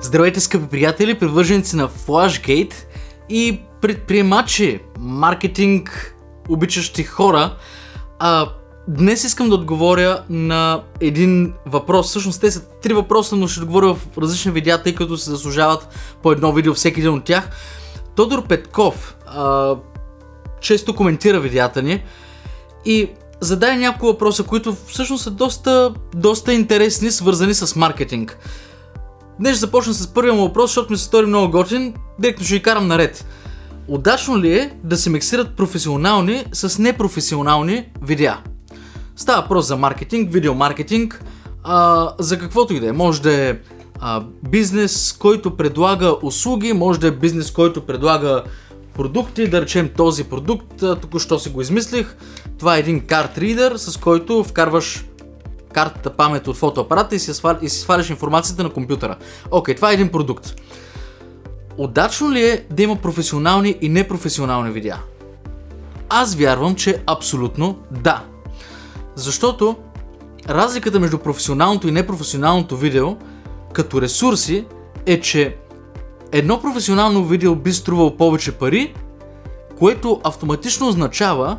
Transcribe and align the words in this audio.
Здравейте, 0.00 0.40
скъпи 0.40 0.66
приятели, 0.66 1.18
привърженици 1.18 1.76
на 1.76 1.88
Flashgate 1.88 2.74
и 3.28 3.60
предприемачи, 3.80 4.80
маркетинг, 4.98 6.14
обичащи 6.48 7.04
хора. 7.04 7.56
А, 8.18 8.48
днес 8.88 9.24
искам 9.24 9.48
да 9.48 9.54
отговоря 9.54 10.22
на 10.30 10.82
един 11.00 11.52
въпрос. 11.66 12.08
Всъщност 12.08 12.40
те 12.40 12.50
са 12.50 12.68
три 12.82 12.94
въпроса, 12.94 13.36
но 13.36 13.48
ще 13.48 13.60
отговоря 13.60 13.94
в 13.94 14.18
различни 14.18 14.52
видеа, 14.52 14.82
тъй 14.82 14.94
като 14.94 15.16
се 15.16 15.30
заслужават 15.30 15.88
по 16.22 16.32
едно 16.32 16.52
видео 16.52 16.74
всеки 16.74 17.00
един 17.00 17.12
от 17.12 17.24
тях. 17.24 17.50
Тодор 18.14 18.46
Петков 18.46 19.16
а, 19.26 19.74
често 20.60 20.94
коментира 20.94 21.40
видеята 21.40 21.82
ни 21.82 22.02
и 22.84 23.10
зададе 23.40 23.76
няколко 23.76 24.06
въпроса, 24.06 24.42
които 24.42 24.76
всъщност 24.86 25.24
са 25.24 25.30
доста, 25.30 25.94
доста 26.14 26.54
интересни, 26.54 27.10
свързани 27.10 27.54
с 27.54 27.76
маркетинг. 27.76 28.38
Днес 29.40 29.56
ще 29.56 29.60
започна 29.60 29.94
с 29.94 30.06
първия 30.06 30.34
му 30.34 30.40
въпрос, 30.40 30.70
защото 30.70 30.92
ми 30.92 30.98
се 30.98 31.04
стори 31.04 31.26
много 31.26 31.50
готин. 31.50 31.94
Директно 32.18 32.44
ще 32.44 32.54
ги 32.54 32.62
карам 32.62 32.86
наред. 32.86 33.26
Удачно 33.88 34.38
ли 34.38 34.52
е 34.52 34.72
да 34.84 34.96
се 34.96 35.10
миксират 35.10 35.56
професионални 35.56 36.44
с 36.52 36.78
непрофесионални 36.78 37.84
видеа? 38.02 38.38
Става 39.16 39.42
въпрос 39.42 39.66
за 39.66 39.76
маркетинг, 39.76 40.32
видеомаркетинг, 40.32 41.24
а, 41.64 42.10
за 42.18 42.38
каквото 42.38 42.74
и 42.74 42.80
да 42.80 42.88
е. 42.88 42.92
Може 42.92 43.22
да 43.22 43.32
е 43.32 43.56
а, 44.00 44.22
бизнес, 44.48 45.16
който 45.18 45.56
предлага 45.56 46.14
услуги, 46.22 46.72
може 46.72 47.00
да 47.00 47.06
е 47.06 47.10
бизнес, 47.10 47.50
който 47.50 47.86
предлага 47.86 48.42
продукти, 48.94 49.50
да 49.50 49.60
речем 49.60 49.90
този 49.96 50.24
продукт, 50.24 50.78
току-що 50.78 51.38
си 51.38 51.48
го 51.48 51.60
измислих. 51.60 52.16
Това 52.58 52.76
е 52.76 52.80
един 52.80 53.06
карт 53.06 53.38
ридер, 53.38 53.76
с 53.76 53.96
който 53.96 54.44
вкарваш 54.44 55.04
картата 55.78 56.10
памет 56.10 56.48
от 56.48 56.56
фотоапарата 56.56 57.14
и 57.14 57.18
си, 57.18 57.34
свал, 57.34 57.56
и 57.62 57.68
си 57.68 57.80
сваляш 57.80 58.10
информацията 58.10 58.62
на 58.62 58.70
компютъра. 58.70 59.16
Окей, 59.50 59.74
това 59.74 59.90
е 59.90 59.94
един 59.94 60.08
продукт. 60.08 60.54
Удачно 61.76 62.32
ли 62.32 62.44
е 62.44 62.64
да 62.70 62.82
има 62.82 62.96
професионални 62.96 63.76
и 63.80 63.88
непрофесионални 63.88 64.70
видеа? 64.70 64.96
Аз 66.08 66.34
вярвам, 66.34 66.74
че 66.74 67.02
абсолютно 67.06 67.78
да. 67.90 68.24
Защото 69.14 69.76
разликата 70.48 71.00
между 71.00 71.18
професионалното 71.18 71.88
и 71.88 71.92
непрофесионалното 71.92 72.76
видео 72.76 73.16
като 73.72 74.02
ресурси 74.02 74.66
е, 75.06 75.20
че 75.20 75.56
едно 76.32 76.60
професионално 76.60 77.24
видео 77.24 77.54
би 77.54 77.72
струвало 77.72 78.16
повече 78.16 78.52
пари, 78.52 78.94
което 79.78 80.20
автоматично 80.24 80.88
означава, 80.88 81.58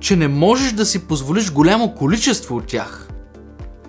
че 0.00 0.16
не 0.16 0.28
можеш 0.28 0.72
да 0.72 0.86
си 0.86 1.06
позволиш 1.06 1.52
голямо 1.52 1.94
количество 1.94 2.56
от 2.56 2.66
тях. 2.66 3.08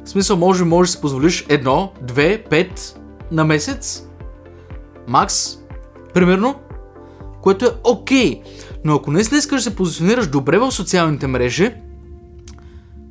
В 0.05 0.09
смисъл, 0.09 0.37
може, 0.37 0.63
може 0.63 0.87
да 0.87 0.91
си 0.91 1.01
позволиш 1.01 1.45
едно, 1.49 1.91
две, 2.01 2.43
пет 2.43 2.99
на 3.31 3.45
месец. 3.45 4.07
Макс, 5.07 5.57
примерно, 6.13 6.55
което 7.41 7.65
е 7.65 7.69
окей. 7.83 8.41
Okay. 8.41 8.43
Но 8.85 8.95
ако 8.95 9.11
не 9.11 9.19
искаш 9.19 9.47
да 9.47 9.61
се 9.61 9.75
позиционираш 9.75 10.27
добре 10.27 10.57
в 10.57 10.71
социалните 10.71 11.27
мрежи, 11.27 11.73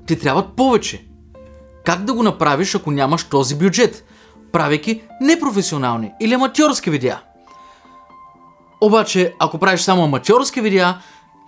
ти 0.06 0.18
трябват 0.18 0.56
повече. 0.56 1.04
Как 1.84 2.04
да 2.04 2.12
го 2.12 2.22
направиш, 2.22 2.74
ако 2.74 2.90
нямаш 2.90 3.24
този 3.24 3.58
бюджет? 3.58 4.04
Правейки 4.52 5.02
непрофесионални 5.20 6.12
или 6.20 6.34
аматьорски 6.34 6.90
видеа. 6.90 7.20
Обаче, 8.80 9.34
ако 9.38 9.58
правиш 9.58 9.80
само 9.80 10.04
аматьорски 10.04 10.60
видеа, 10.60 10.98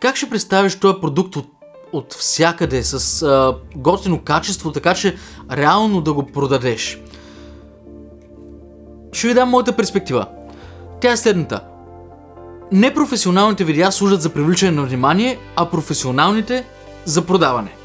как 0.00 0.16
ще 0.16 0.30
представиш 0.30 0.80
този 0.80 1.00
продукт 1.00 1.36
от 1.36 1.53
от 1.92 2.14
всякъде, 2.14 2.82
с 2.82 3.22
а, 3.22 3.56
готино 3.77 4.20
качество, 4.22 4.72
така 4.72 4.94
че 4.94 5.16
реално 5.52 6.00
да 6.00 6.12
го 6.12 6.27
продадеш. 6.27 7.00
Ще 9.12 9.28
ви 9.28 9.34
дам 9.34 9.48
моята 9.48 9.77
перспектива. 9.77 10.27
Тя 11.00 11.12
е 11.12 11.16
следната. 11.16 11.60
Непрофесионалните 12.72 13.64
видеа 13.64 13.92
служат 13.92 14.22
за 14.22 14.30
привличане 14.30 14.72
на 14.72 14.83
внимание, 14.83 15.39
а 15.56 15.70
професионалните 15.70 16.64
за 17.05 17.22
продаване. 17.22 17.77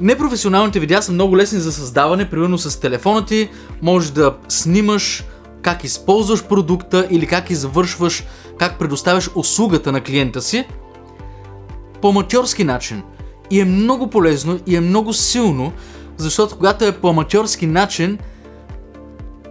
Непрофесионалните 0.00 0.80
видеа 0.80 1.02
са 1.02 1.12
много 1.12 1.36
лесни 1.36 1.58
за 1.58 1.72
създаване, 1.72 2.30
примерно 2.30 2.58
с 2.58 2.80
телефона 2.80 3.26
ти, 3.26 3.50
можеш 3.82 4.10
да 4.10 4.34
снимаш 4.48 5.24
как 5.62 5.84
използваш 5.84 6.44
продукта 6.44 7.06
или 7.10 7.26
как 7.26 7.50
извършваш, 7.50 8.24
как 8.58 8.78
предоставяш 8.78 9.30
услугата 9.34 9.92
на 9.92 10.00
клиента 10.00 10.42
си– 10.42 10.64
по 12.02 12.08
аматьорски 12.08 12.64
начин. 12.64 13.02
И 13.50 13.60
е 13.60 13.64
много 13.64 14.10
полезно 14.10 14.58
и 14.66 14.76
е 14.76 14.80
много 14.80 15.12
силно, 15.12 15.72
защото 16.16 16.56
когато 16.56 16.84
е 16.84 16.92
по 16.92 17.08
аматьорски 17.08 17.66
начин, 17.66 18.18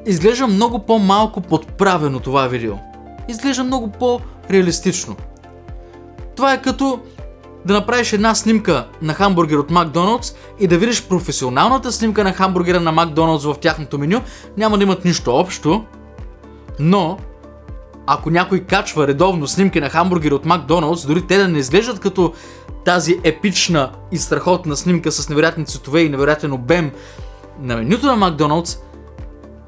изглежда 0.06 0.48
много 0.48 0.86
по-малко 0.86 1.42
подправено 1.42 2.20
това 2.20 2.48
видео. 2.48 2.74
Изглежда 3.30 3.64
много 3.64 3.92
по-реалистично. 3.92 5.16
Това 6.36 6.54
е 6.54 6.62
като 6.62 7.00
да 7.66 7.74
направиш 7.74 8.14
една 8.14 8.36
снимка 8.36 8.88
на 9.02 9.14
хамбургер 9.14 9.58
от 9.58 9.72
Макдоналдс 9.72 10.34
и 10.60 10.68
да 10.68 10.78
видиш 10.78 11.04
професионалната 11.04 11.92
снимка 11.92 12.24
на 12.24 12.34
хамбургера 12.34 12.80
на 12.80 12.92
Макдоналдс 12.92 13.46
в 13.46 13.56
тяхното 13.62 13.98
меню, 13.98 14.22
няма 14.58 14.78
да 14.78 14.84
имат 14.84 15.06
нищо 15.06 15.36
общо, 15.36 15.86
но 16.80 17.18
ако 18.14 18.30
някой 18.30 18.60
качва 18.60 19.08
редовно 19.08 19.48
снимки 19.48 19.80
на 19.80 19.90
хамбургери 19.90 20.34
от 20.34 20.46
Макдоналдс, 20.46 21.06
дори 21.06 21.28
те 21.28 21.38
да 21.38 21.48
не 21.48 21.60
изглеждат 21.60 22.00
като 22.00 22.34
тази 22.86 23.20
епична 23.24 23.92
и 24.12 24.18
страхотна 24.18 24.78
снимка 24.78 25.12
с 25.12 25.30
невероятни 25.30 25.66
цветове 25.66 26.02
и 26.02 26.10
невероятен 26.10 26.52
обем 26.52 26.92
на 27.60 27.76
менюто 27.76 28.06
на 28.06 28.16
Макдоналдс, 28.16 28.78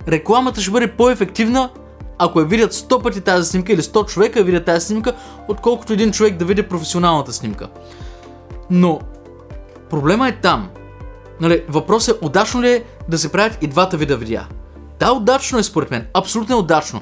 рекламата 0.07 0.61
ще 0.61 0.71
бъде 0.71 0.91
по-ефективна, 0.91 1.69
ако 2.17 2.39
я 2.39 2.45
видят 2.45 2.73
100 2.73 3.03
пъти 3.03 3.21
тази 3.21 3.49
снимка 3.49 3.73
или 3.73 3.81
100 3.81 4.05
човека 4.05 4.43
видят 4.43 4.65
тази 4.65 4.85
снимка, 4.85 5.13
отколкото 5.47 5.93
един 5.93 6.11
човек 6.11 6.35
да 6.35 6.45
види 6.45 6.63
професионалната 6.63 7.33
снимка. 7.33 7.67
Но 8.69 8.99
проблема 9.89 10.27
е 10.27 10.35
там. 10.35 10.69
Нали, 11.41 11.63
въпросът 11.69 12.17
е 12.21 12.25
удачно 12.25 12.61
ли 12.61 12.71
е 12.71 12.83
да 13.09 13.17
се 13.17 13.31
правят 13.31 13.57
и 13.61 13.67
двата 13.67 13.97
вида 13.97 14.17
видеа. 14.17 14.47
Да, 14.99 15.11
удачно 15.11 15.59
е 15.59 15.63
според 15.63 15.91
мен. 15.91 16.07
Абсолютно 16.13 16.55
е 16.55 16.59
удачно. 16.59 17.01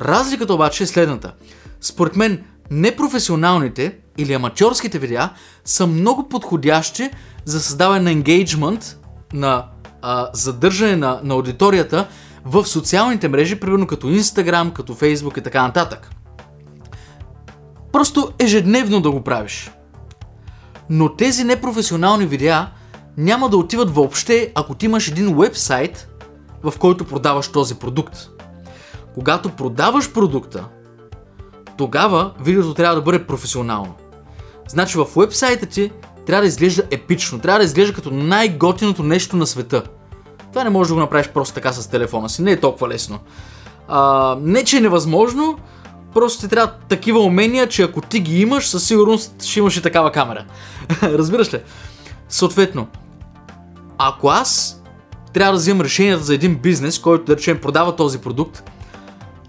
Разликата 0.00 0.54
обаче 0.54 0.82
е 0.82 0.86
следната. 0.86 1.32
Според 1.80 2.16
мен, 2.16 2.44
непрофесионалните 2.70 3.96
или 4.18 4.32
аматьорските 4.32 4.98
видеа 4.98 5.30
са 5.64 5.86
много 5.86 6.28
подходящи 6.28 7.10
за 7.44 7.60
създаване 7.60 8.00
на 8.00 8.10
енгейджмент, 8.10 8.98
на 9.32 9.64
а, 10.02 10.28
задържане 10.32 10.96
на, 10.96 11.20
на 11.24 11.34
аудиторията 11.34 12.08
в 12.44 12.66
социалните 12.66 13.28
мрежи, 13.28 13.60
примерно 13.60 13.86
като 13.86 14.06
Instagram, 14.06 14.72
като 14.72 14.94
Facebook 14.94 15.38
и 15.38 15.42
така 15.42 15.62
нататък. 15.62 16.10
Просто 17.92 18.32
ежедневно 18.38 19.00
да 19.00 19.10
го 19.10 19.24
правиш. 19.24 19.70
Но 20.90 21.16
тези 21.16 21.44
непрофесионални 21.44 22.26
видеа 22.26 22.68
няма 23.16 23.48
да 23.48 23.56
отиват 23.56 23.90
въобще, 23.90 24.52
ако 24.54 24.74
ти 24.74 24.86
имаш 24.86 25.08
един 25.08 25.38
вебсайт, 25.38 26.08
в 26.62 26.74
който 26.78 27.04
продаваш 27.04 27.48
този 27.48 27.74
продукт. 27.74 28.37
Когато 29.14 29.48
продаваш 29.50 30.12
продукта, 30.12 30.64
тогава 31.76 32.32
видеото 32.40 32.74
трябва 32.74 32.94
да 32.94 33.02
бъде 33.02 33.26
професионално. 33.26 33.94
Значи 34.68 34.98
в 34.98 35.06
вебсайта 35.16 35.66
ти 35.66 35.90
трябва 36.26 36.42
да 36.42 36.48
изглежда 36.48 36.82
епично, 36.90 37.38
трябва 37.38 37.58
да 37.58 37.64
изглежда 37.64 37.94
като 37.94 38.10
най-готиното 38.10 39.02
нещо 39.02 39.36
на 39.36 39.46
света. 39.46 39.82
Това 40.52 40.64
не 40.64 40.70
можеш 40.70 40.88
да 40.88 40.94
го 40.94 41.00
направиш 41.00 41.28
просто 41.28 41.54
така 41.54 41.72
с 41.72 41.90
телефона 41.90 42.28
си, 42.28 42.42
не 42.42 42.52
е 42.52 42.60
толкова 42.60 42.88
лесно. 42.88 43.18
А, 43.88 44.36
не, 44.40 44.64
че 44.64 44.76
е 44.76 44.80
невъзможно, 44.80 45.58
просто 46.14 46.40
ти 46.40 46.48
трябва 46.48 46.72
такива 46.88 47.20
умения, 47.20 47.68
че 47.68 47.82
ако 47.82 48.00
ти 48.00 48.20
ги 48.20 48.40
имаш, 48.40 48.68
със 48.68 48.86
сигурност 48.86 49.42
ще 49.42 49.58
имаш 49.58 49.76
и 49.76 49.82
такава 49.82 50.12
камера. 50.12 50.44
Разбираш 51.02 51.54
ли? 51.54 51.60
Съответно, 52.28 52.86
ако 53.98 54.28
аз 54.28 54.82
трябва 55.32 55.52
да 55.52 55.58
вземам 55.58 55.80
решенията 55.80 56.24
за 56.24 56.34
един 56.34 56.54
бизнес, 56.54 56.98
който 56.98 57.24
да 57.24 57.36
речем 57.36 57.60
продава 57.60 57.96
този 57.96 58.18
продукт, 58.18 58.70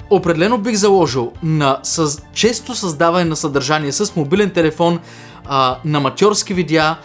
определено 0.10 0.58
бих 0.58 0.76
заложил 0.76 1.32
на 1.44 1.80
съз... 1.84 2.22
често 2.34 2.76
създаване 2.76 3.26
на 3.26 3.36
съдържание 3.36 3.92
с 3.92 4.16
мобилен 4.16 4.50
телефон, 4.50 5.00
а, 5.46 5.78
на 5.86 6.00
матьорски 6.00 6.54
видеа 6.54 6.98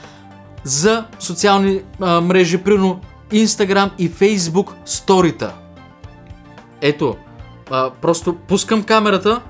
за 0.65 1.05
социални 1.19 1.83
а, 2.01 2.21
мрежи, 2.21 2.59
примерно 2.59 3.01
Instagram 3.33 3.91
и 3.99 4.11
Facebook 4.11 4.73
сторита. 4.85 5.55
Ето, 6.81 7.17
а, 7.71 7.91
просто 7.91 8.35
пускам 8.35 8.83
камерата 8.83 9.41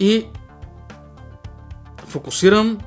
и 0.00 0.26
фокусирам 2.06 2.78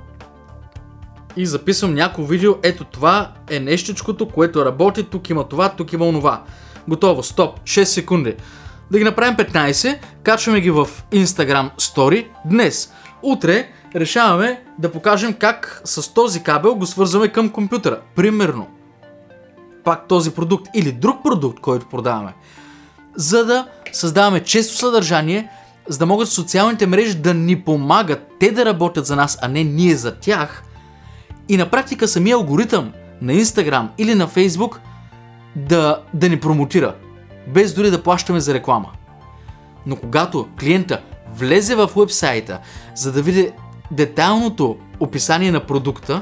и 1.38 1.46
записвам 1.46 1.94
някакво 1.94 2.24
видео. 2.24 2.56
Ето 2.64 2.84
това 2.84 3.32
е 3.50 3.60
нещичкото, 3.60 4.28
което 4.28 4.66
работи. 4.66 5.04
Тук 5.04 5.30
има 5.30 5.44
това, 5.44 5.70
тук 5.70 5.94
има 5.94 6.06
онова. 6.06 6.44
Готово, 6.88 7.24
стоп, 7.24 7.60
6 7.60 7.84
секунди. 7.84 8.36
Да 8.92 8.98
ги 8.98 9.04
направим 9.04 9.36
15, 9.36 9.98
качваме 10.24 10.62
ги 10.62 10.72
в 10.72 10.88
Instagram 11.12 11.76
Story 11.78 12.28
днес. 12.46 12.94
Утре 13.24 13.68
решаваме 13.96 14.64
да 14.80 14.92
покажем 14.92 15.34
как 15.34 15.82
с 15.86 16.14
този 16.14 16.44
кабел 16.44 16.76
го 16.76 16.86
свързваме 16.86 17.28
към 17.28 17.50
компютъра. 17.50 18.00
Примерно. 18.16 18.68
пак 19.84 20.08
този 20.08 20.32
продукт 20.32 20.68
или 20.76 20.92
друг 20.92 21.24
продукт, 21.24 21.60
който 21.60 21.90
продаваме, 21.90 22.34
за 23.16 23.46
да 23.46 23.68
създаваме 23.92 24.44
често 24.44 24.76
съдържание, 24.76 25.50
за 25.88 25.98
да 25.98 26.06
могат 26.06 26.30
социалните 26.30 26.88
мрежи 26.88 27.16
да 27.16 27.34
ни 27.34 27.62
помагат 27.62 28.28
те 28.40 28.52
да 28.52 28.66
работят 28.66 29.06
за 29.06 29.16
нас, 29.16 29.38
а 29.42 29.48
не 29.48 29.64
ние 29.64 29.96
за 29.96 30.16
тях. 30.16 30.64
И 31.50 31.58
на 31.58 31.70
практика 31.70 32.08
самия 32.08 32.36
алгоритъм 32.36 32.92
на 33.22 33.34
Instagram 33.34 33.88
или 33.98 34.16
на 34.16 34.28
Facebook 34.28 34.78
да, 35.56 36.02
да 36.14 36.30
ни 36.30 36.40
промотира, 36.40 36.96
без 37.48 37.74
дори 37.74 37.92
да 37.92 38.04
плащаме 38.04 38.40
за 38.40 38.54
реклама. 38.54 38.92
Но 39.86 39.96
когато 39.96 40.48
клиента 40.60 41.02
влезе 41.36 41.76
в 41.76 41.90
вебсайта, 41.96 42.60
за 42.96 43.12
да 43.12 43.22
види 43.22 43.52
детайлното 43.92 44.78
описание 45.00 45.52
на 45.52 45.66
продукта, 45.66 46.22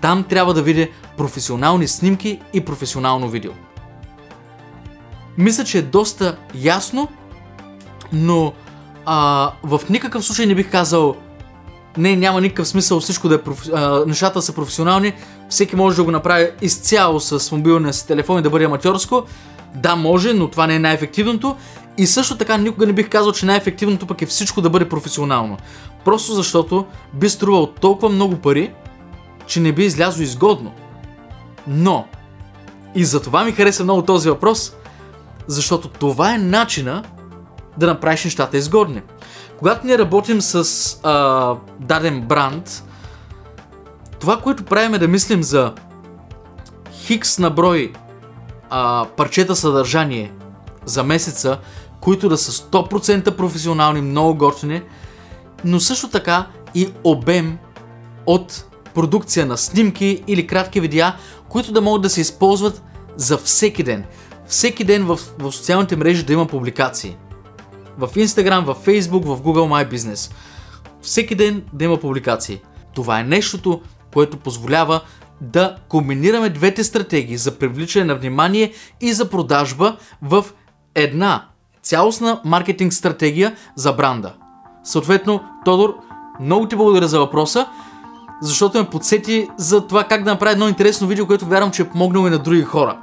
там 0.00 0.24
трябва 0.24 0.54
да 0.54 0.62
види 0.62 0.90
професионални 1.16 1.88
снимки 1.88 2.40
и 2.52 2.64
професионално 2.64 3.28
видео. 3.28 3.52
Мисля, 5.38 5.64
че 5.64 5.78
е 5.78 5.82
доста 5.82 6.36
ясно, 6.54 7.08
но 8.12 8.52
а, 9.06 9.52
в 9.62 9.80
никакъв 9.90 10.24
случай 10.24 10.46
не 10.46 10.54
бих 10.54 10.70
казал 10.70 11.16
не, 11.96 12.16
няма 12.16 12.40
никакъв 12.40 12.68
смисъл 12.68 13.00
всичко 13.00 13.28
да 13.28 13.34
е 13.34 13.42
профи... 13.42 13.70
а, 13.74 14.04
нещата 14.06 14.42
са 14.42 14.52
професионални, 14.52 15.12
всеки 15.48 15.76
може 15.76 15.96
да 15.96 16.04
го 16.04 16.10
направи 16.10 16.50
изцяло 16.62 17.20
с 17.20 17.52
мобилния 17.52 17.92
си 17.92 18.06
телефон 18.06 18.38
и 18.38 18.42
да 18.42 18.50
бъде 18.50 18.64
аматьорско. 18.64 19.22
Да, 19.74 19.96
може, 19.96 20.32
но 20.32 20.48
това 20.48 20.66
не 20.66 20.74
е 20.74 20.78
най-ефективното. 20.78 21.56
И 21.98 22.06
също 22.06 22.36
така 22.36 22.56
никога 22.56 22.86
не 22.86 22.92
бих 22.92 23.08
казал, 23.08 23.32
че 23.32 23.46
най-ефективното 23.46 24.06
пък 24.06 24.22
е 24.22 24.26
всичко 24.26 24.60
да 24.60 24.70
бъде 24.70 24.88
професионално. 24.88 25.56
Просто 26.04 26.34
защото 26.34 26.86
би 27.14 27.28
струвал 27.28 27.66
толкова 27.66 28.08
много 28.08 28.36
пари, 28.36 28.72
че 29.46 29.60
не 29.60 29.72
би 29.72 29.84
излязло 29.84 30.22
изгодно. 30.22 30.72
Но, 31.66 32.06
и 32.94 33.04
за 33.04 33.22
това 33.22 33.44
ми 33.44 33.52
хареса 33.52 33.84
много 33.84 34.02
този 34.02 34.28
въпрос, 34.28 34.72
защото 35.46 35.88
това 35.88 36.34
е 36.34 36.38
начина 36.38 37.02
да 37.78 37.86
направиш 37.86 38.24
нещата 38.24 38.56
изгодни. 38.56 39.02
Когато 39.58 39.86
ние 39.86 39.98
работим 39.98 40.40
с 40.40 40.64
а, 41.02 41.56
даден 41.80 42.20
бранд, 42.20 42.84
това, 44.20 44.40
което 44.40 44.64
правим 44.64 44.94
е 44.94 44.98
да 44.98 45.08
мислим 45.08 45.42
за 45.42 45.72
хикс 46.92 47.38
на 47.38 47.50
брой 47.50 47.92
а, 48.70 49.06
парчета 49.16 49.56
съдържание 49.56 50.32
за 50.84 51.04
месеца, 51.04 51.58
които 52.00 52.28
да 52.28 52.38
са 52.38 52.52
100% 52.52 53.36
професионални, 53.36 54.00
много 54.00 54.34
готини, 54.34 54.82
но 55.64 55.80
също 55.80 56.08
така 56.08 56.46
и 56.74 56.88
обем 57.04 57.58
от 58.26 58.64
продукция 58.94 59.46
на 59.46 59.56
снимки 59.56 60.22
или 60.26 60.46
кратки 60.46 60.80
видеа, 60.80 61.16
които 61.48 61.72
да 61.72 61.80
могат 61.80 62.02
да 62.02 62.10
се 62.10 62.20
използват 62.20 62.82
за 63.16 63.38
всеки 63.38 63.82
ден. 63.82 64.04
Всеки 64.46 64.84
ден 64.84 65.04
в, 65.04 65.18
в 65.38 65.52
социалните 65.52 65.96
мрежи 65.96 66.22
да 66.22 66.32
има 66.32 66.46
публикации. 66.46 67.16
В 67.98 68.08
Instagram, 68.08 68.64
в 68.64 68.76
Facebook, 68.86 69.24
в 69.24 69.42
Google 69.42 69.68
My 69.68 69.94
Business. 69.94 70.32
Всеки 71.02 71.34
ден 71.34 71.62
да 71.72 71.84
има 71.84 71.96
публикации. 71.96 72.60
Това 72.94 73.20
е 73.20 73.24
нещото, 73.24 73.80
което 74.12 74.36
позволява 74.36 75.00
да 75.40 75.76
комбинираме 75.88 76.48
двете 76.48 76.84
стратегии 76.84 77.36
за 77.36 77.58
привличане 77.58 78.04
на 78.04 78.14
внимание 78.14 78.72
и 79.00 79.12
за 79.12 79.30
продажба 79.30 79.96
в 80.22 80.44
една 80.94 81.48
цялостна 81.82 82.40
маркетинг 82.44 82.92
стратегия 82.92 83.56
за 83.74 83.92
бранда. 83.92 84.34
Съответно, 84.84 85.40
Тодор, 85.64 85.94
много 86.40 86.68
ти 86.68 86.76
благодаря 86.76 87.08
за 87.08 87.18
въпроса, 87.18 87.66
защото 88.42 88.78
ме 88.78 88.90
подсети 88.90 89.48
за 89.56 89.86
това 89.86 90.04
как 90.04 90.24
да 90.24 90.30
направя 90.30 90.52
едно 90.52 90.68
интересно 90.68 91.06
видео, 91.06 91.26
което 91.26 91.46
вярвам, 91.46 91.70
че 91.70 91.82
е 91.82 91.88
помогнало 91.88 92.26
и 92.26 92.30
на 92.30 92.38
други 92.38 92.62
хора. 92.62 92.98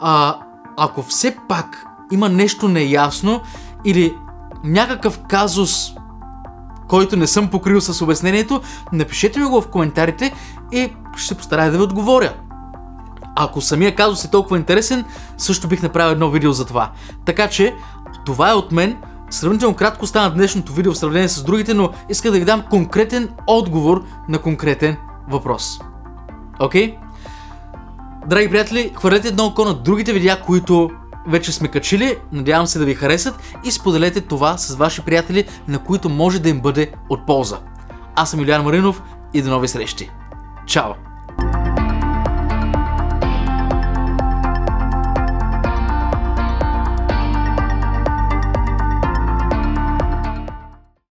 А, 0.00 0.38
ако 0.76 1.02
все 1.02 1.36
пак 1.48 1.86
има 2.12 2.28
нещо 2.28 2.68
неясно 2.68 3.40
или 3.84 4.14
някакъв 4.64 5.20
казус, 5.28 5.92
който 6.88 7.16
не 7.16 7.26
съм 7.26 7.48
покрил 7.48 7.80
с 7.80 8.02
обяснението, 8.02 8.60
напишете 8.92 9.38
ми 9.40 9.44
го 9.46 9.60
в 9.60 9.68
коментарите 9.68 10.32
и 10.72 10.92
ще 11.16 11.34
постарая 11.34 11.70
да 11.70 11.76
ви 11.76 11.82
отговоря. 11.82 12.32
Ако 13.36 13.60
самия 13.60 13.94
казус 13.94 14.24
е 14.24 14.30
толкова 14.30 14.56
интересен, 14.56 15.04
също 15.38 15.68
бих 15.68 15.82
направил 15.82 16.12
едно 16.12 16.30
видео 16.30 16.52
за 16.52 16.66
това. 16.66 16.90
Така 17.24 17.48
че, 17.48 17.74
това 18.26 18.50
е 18.50 18.54
от 18.54 18.72
мен. 18.72 18.96
Сравнително 19.30 19.76
кратко 19.76 20.06
стана 20.06 20.34
днешното 20.34 20.72
видео 20.72 20.92
в 20.92 20.98
сравнение 20.98 21.28
с 21.28 21.42
другите, 21.42 21.74
но 21.74 21.90
искам 22.08 22.32
да 22.32 22.38
ви 22.38 22.44
дам 22.44 22.62
конкретен 22.70 23.28
отговор 23.46 24.04
на 24.28 24.38
конкретен 24.38 24.96
въпрос. 25.28 25.80
Окей? 26.60 26.90
Okay? 26.90 26.96
Драги 28.26 28.50
приятели, 28.50 28.92
хвърлете 28.96 29.28
едно 29.28 29.46
око 29.46 29.64
на 29.64 29.74
другите 29.74 30.12
видеа, 30.12 30.40
които 30.46 30.90
вече 31.26 31.52
сме 31.52 31.68
качили, 31.68 32.18
надявам 32.32 32.66
се 32.66 32.78
да 32.78 32.84
ви 32.84 32.94
харесат 32.94 33.34
и 33.64 33.70
споделете 33.70 34.20
това 34.20 34.58
с 34.58 34.76
ваши 34.76 35.02
приятели, 35.02 35.48
на 35.68 35.78
които 35.78 36.08
може 36.08 36.38
да 36.38 36.48
им 36.48 36.60
бъде 36.60 36.92
от 37.08 37.26
полза. 37.26 37.58
Аз 38.16 38.30
съм 38.30 38.40
Юлиан 38.40 38.64
Маринов 38.64 39.02
и 39.34 39.42
до 39.42 39.50
нови 39.50 39.68
срещи. 39.68 40.10
Чао! 40.66 41.09